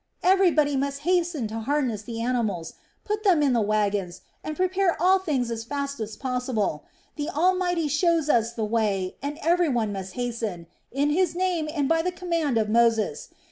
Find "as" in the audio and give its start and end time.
5.51-5.63, 5.99-6.17